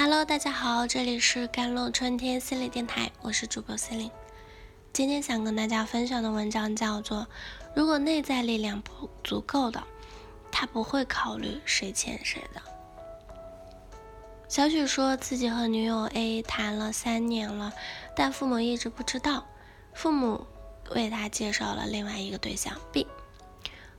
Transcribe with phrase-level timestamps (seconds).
[0.00, 4.08] Hello，大家好，这里是甘露春天心理电台，我是主播心灵。
[4.92, 7.22] 今天想跟大家分享的文章叫做
[7.74, 9.82] 《如果内在力量不足够的，
[10.52, 12.60] 他不会考虑谁欠谁的》。
[14.46, 17.72] 小许说自己和女友 A 谈了三年了，
[18.14, 19.44] 但父母一直不知道。
[19.94, 20.46] 父母
[20.94, 23.04] 为他介绍了另外一个对象 B，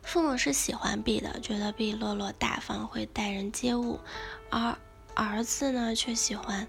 [0.02, 4.00] 父母是喜欢 B 的，觉得 B 落落大方，会待人接物，
[4.50, 4.78] 而。
[5.20, 6.66] 儿子呢，却喜欢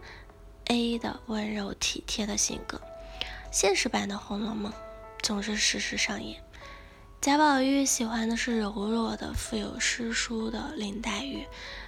[0.64, 2.80] A 的温柔体贴的性格。
[3.52, 4.72] 现实版的《红楼梦》
[5.22, 6.42] 总是时时上演。
[7.20, 11.46] 贾宝玉喜欢的是柔弱的、富有诗书的林黛玉，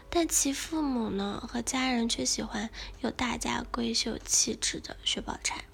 [0.08, 5.64] 但其父母呢和家人却喜欢有大家闺秀气质的薛宝钗。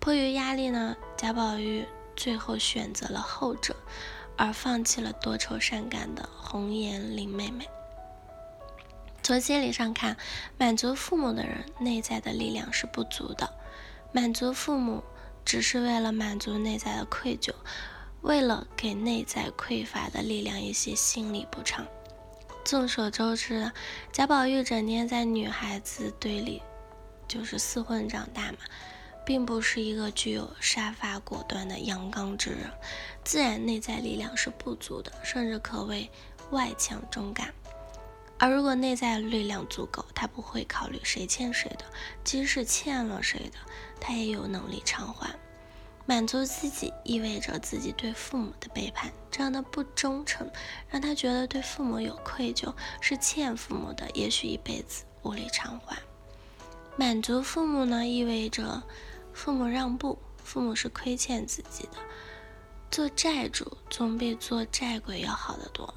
[0.00, 3.76] 迫于压力呢，贾宝玉最后选择了后者，
[4.36, 7.68] 而放弃了多愁善感的红颜林妹妹。
[9.28, 10.16] 从心理上看，
[10.56, 13.52] 满足父母的人内在的力量是不足的。
[14.10, 15.04] 满足父母
[15.44, 17.52] 只是为了满足内在的愧疚，
[18.22, 21.86] 为了给内在匮乏的力量一些心理补偿。
[22.64, 23.70] 众所周知，
[24.10, 26.62] 贾宝玉整天在女孩子堆里
[27.28, 28.58] 就是厮混长大嘛，
[29.26, 32.60] 并不是一个具有杀伐果断的阳刚之人，
[33.24, 36.10] 自然内在力量是不足的，甚至可谓
[36.50, 37.52] 外强中干。
[38.38, 41.84] 而如果内在力量足够，他不会考虑谁欠谁的，
[42.22, 43.58] 即使欠了谁的，
[44.00, 45.34] 他也有能力偿还。
[46.06, 50.50] 满足自己意味着自己对父母的背叛，这样的不忠诚
[50.88, 55.98] 让他觉得对父母有愧疚，是欠父母的，也许一辈子无力偿还。
[56.96, 58.82] 满足父母呢，意味着
[59.34, 61.98] 父母让步，父母是亏欠自己的。
[62.90, 65.92] 做债主总比做债鬼要好得多。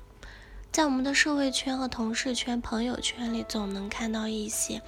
[0.72, 4.82] 在我们的社会圈和同事圈、朋友圈里，总能看到一些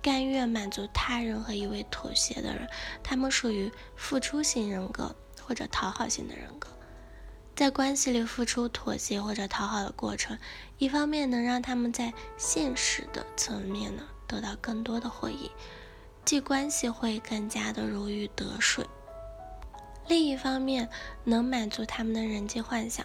[0.00, 2.68] 甘愿满足他人和一味妥协的人，
[3.02, 6.68] 他们属于付出型人格或者讨好型的人格。
[7.56, 10.38] 在关系里付出、妥协或者讨好的过程，
[10.78, 15.50] 一方面能让他们在现实的层面呢得到更多的回应，
[16.24, 18.84] 即关系会更加的如鱼得水；
[20.06, 20.88] 另一方面
[21.24, 23.04] 能满足他们的人际幻想。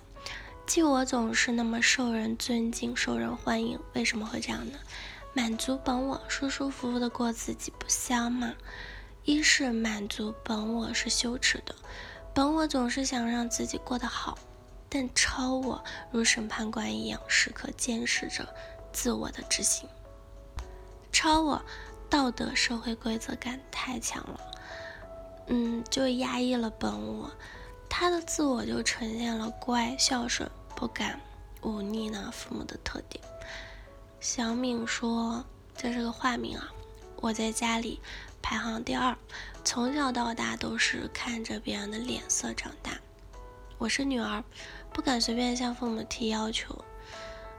[0.65, 4.77] 即我总是那么受人尊敬、受人欢迎，为什么会这样呢？
[5.33, 8.53] 满足本我，舒舒服服的过自己，不香吗？
[9.23, 11.75] 一是满足本我是羞耻的，
[12.33, 14.37] 本我总是想让自己过得好，
[14.89, 18.47] 但超我如审判官一样，时刻监视着
[18.93, 19.87] 自我的执行。
[21.11, 21.61] 超我
[22.09, 24.39] 道德社会规则感太强了，
[25.47, 27.29] 嗯，就压抑了本我，
[27.93, 30.49] 他的自我就呈现了乖、孝顺。
[30.77, 31.19] 不敢
[31.61, 33.21] 忤逆呢父母的特点。
[34.21, 36.71] 小敏说：“这是个化名啊，
[37.17, 37.99] 我在家里
[38.41, 39.15] 排行第二，
[39.65, 42.93] 从小到大都是看着别人的脸色长大。
[43.77, 44.41] 我是女儿，
[44.93, 46.73] 不敢随便向父母提要求。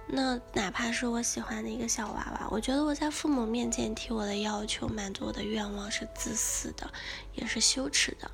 [0.06, 6.91] 那哪怕是我喜欢的一个小娃娃，我觉得我在父母面前提我的要求，满足我的愿望是自私的，
[7.34, 8.28] 也是羞耻的。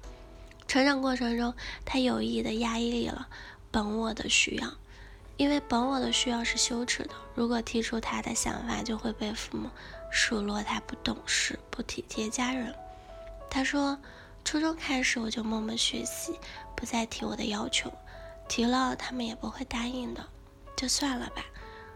[0.69, 1.53] 成长过程中，
[1.85, 3.27] 他有意的压抑了。”
[3.71, 4.73] 本我的需要，
[5.37, 7.11] 因为本我的需要是羞耻的。
[7.35, 9.69] 如果提出他的想法，就会被父母
[10.11, 12.75] 数落他不懂事、不体贴家人。
[13.51, 13.99] 他说，
[14.43, 16.39] 初中开始我就默默学习，
[16.75, 17.93] 不再提我的要求，
[18.49, 20.27] 提了他们也不会答应的，
[20.75, 21.45] 就算了吧，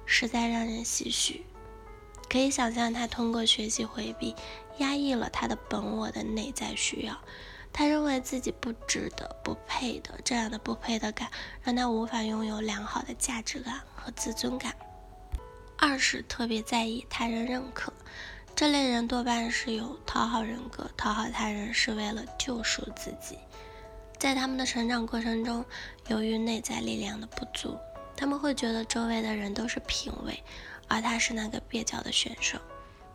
[0.05, 1.43] 实在让人唏嘘。
[2.28, 4.37] 可以想象，他通过学习回避、
[4.77, 7.19] 压抑了他的本我的内在需要。
[7.72, 11.31] 他认为自己不值得、不配的，这样的不配的感
[11.62, 14.75] 让他无法拥有良好的价值感和自尊感。
[15.78, 17.93] 二是特别在意他人认可，
[18.55, 23.38] 这类人多半是有讨好人格，讨好他人是为了救赎自己。
[24.19, 25.65] 在他们的成长过程中，
[26.06, 27.77] 由于内在力量的不足，
[28.16, 30.41] 他们会觉得周围的人都是评委，
[30.87, 32.58] 而他是那个蹩脚的选手。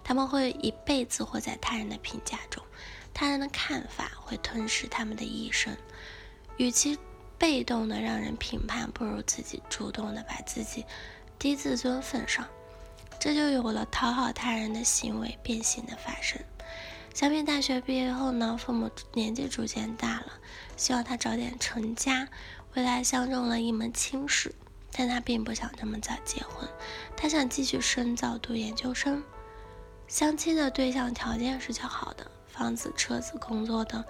[0.04, 2.62] 他们会一辈子活在他人的评价中。
[3.20, 5.76] 他人的看法会吞噬他们的一生，
[6.58, 6.96] 与其
[7.36, 10.86] 被动的让人评判，不如自己主动的把自己
[11.40, 12.48] 低自尊份上，
[13.20, 16.40] 这就有了讨好他人的行为变形的发生。
[17.12, 20.34] 小敏大学毕业后呢，父母年纪逐渐大了，
[20.76, 22.28] 希望他早点成家，
[22.76, 24.54] 为他相中了一门亲事，
[24.92, 26.70] 但他并不想这么早结婚，
[27.16, 29.24] 他想继续深造读研究生。
[30.08, 32.30] 相亲的对象条件是较好的。
[32.58, 34.04] 房子、车子、工作等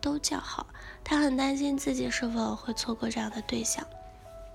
[0.00, 0.66] 都较好，
[1.04, 3.86] 他很担心自己是否会错过这样的对象，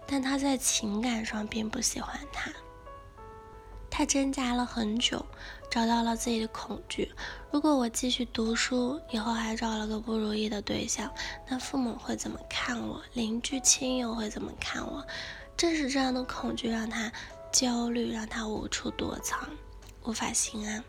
[0.05, 2.51] 但他在情感上并不喜欢他。
[3.89, 5.25] 他挣扎了很久，
[5.71, 7.11] 找到了自己的恐惧。
[7.49, 11.09] 如果我继续读书，以后还找了个不如意的对象，
[11.47, 13.01] 那父母会怎么看我？
[13.13, 15.03] 邻居亲友会怎么看我？
[15.55, 17.11] 正是这样的恐惧让他
[17.51, 19.49] 焦虑，让他无处躲藏，
[20.03, 20.83] 无法心安。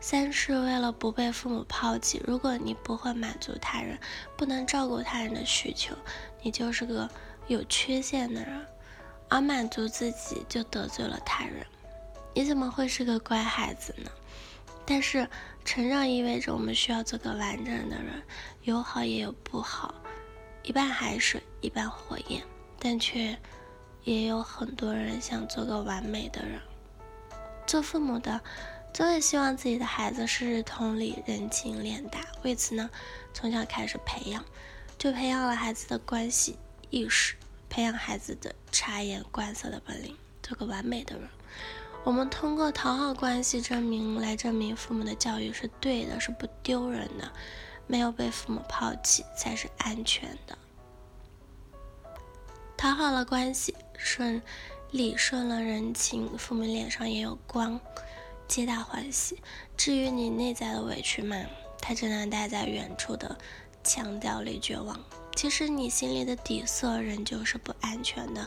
[0.00, 2.22] 三是为了不被父母抛弃。
[2.26, 3.98] 如果你不会满足他人，
[4.36, 5.94] 不能照顾他人的需求，
[6.42, 7.08] 你就是个
[7.46, 8.66] 有缺陷的人。
[9.28, 11.64] 而满足自己就得罪了他人，
[12.34, 14.10] 你怎么会是个乖孩子呢？
[14.84, 15.28] 但是
[15.64, 18.20] 成长意味着我们需要做个完整的人，
[18.62, 19.94] 有好也有不好，
[20.64, 22.42] 一半海水一半火焰，
[22.80, 23.38] 但却
[24.02, 26.60] 也有很多人想做个完美的人。
[27.68, 28.40] 做父母的
[28.92, 32.90] 总也希望自己的孩子事事通理、人情练达，为此呢，
[33.32, 34.44] 从小开始培养，
[34.98, 36.56] 就培养了孩子的关系
[36.90, 37.36] 意识。
[37.68, 41.28] 培养孩子的察言观色的本领，做个完美的人。
[42.02, 47.30] 我们通过讨好关系证明来证明父母的教育是对的，是不丢人的，
[47.86, 50.58] 没有被父母抛弃才是安全的。
[52.76, 54.42] 讨好了关系，顺
[54.90, 57.78] 理顺了人情，父母脸上也有光，
[58.50, 59.38] 皆大欢喜。
[59.76, 61.36] 至于你内在的委屈嘛，
[61.80, 63.38] 它只能待在远处的
[63.84, 64.98] 墙角里绝望。
[65.36, 68.46] 其实你心里的底色仍旧是不安全的、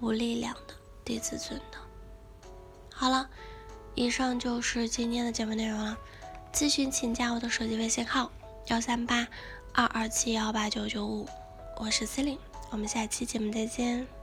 [0.00, 0.74] 无力量的、
[1.04, 1.78] 低自尊的。
[2.94, 3.28] 好了，
[3.96, 5.98] 以上就是今天的节目内容了。
[6.52, 8.30] 咨询请加我的手机微信号：
[8.68, 9.26] 幺三八
[9.74, 11.28] 二二七幺八九九五，
[11.76, 12.38] 我是司令，
[12.70, 14.19] 我们下期节目再见。